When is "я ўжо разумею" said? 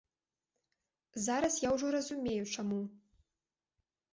1.67-2.41